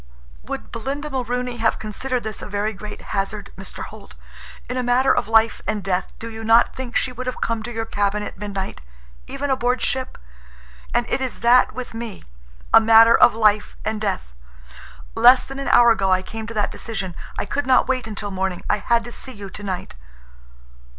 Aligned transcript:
"Would 0.41 0.71
Belinda 0.71 1.11
Mulrooney 1.11 1.57
have 1.57 1.77
considered 1.77 2.23
this 2.23 2.41
a 2.41 2.49
very 2.49 2.73
great 2.73 3.01
hazard, 3.13 3.51
Mr. 3.55 3.83
Holt? 3.83 4.15
In 4.67 4.75
a 4.75 4.81
matter 4.81 5.15
of 5.15 5.27
life 5.27 5.61
and 5.67 5.83
death, 5.83 6.15
do 6.17 6.27
you 6.27 6.43
not 6.43 6.75
think 6.75 6.95
she 6.95 7.11
would 7.11 7.27
have 7.27 7.39
come 7.39 7.61
to 7.61 7.71
your 7.71 7.85
cabin 7.85 8.23
at 8.23 8.35
midnight—even 8.35 9.51
aboard 9.51 9.79
ship? 9.79 10.17
And 10.91 11.07
it 11.07 11.21
is 11.21 11.41
that 11.41 11.73
with 11.73 11.93
me—a 11.93 12.81
matter 12.81 13.15
of 13.15 13.35
life 13.35 13.77
and 13.85 14.01
death. 14.01 14.33
Less 15.13 15.45
than 15.45 15.59
an 15.59 15.67
hour 15.67 15.91
ago 15.91 16.11
I 16.11 16.23
came 16.23 16.47
to 16.47 16.53
that 16.55 16.71
decision. 16.71 17.13
I 17.37 17.45
could 17.45 17.67
not 17.67 17.87
wait 17.87 18.07
until 18.07 18.31
morning. 18.31 18.63
I 18.67 18.77
had 18.79 19.03
to 19.03 19.11
see 19.11 19.33
you 19.33 19.51
tonight." 19.51 19.93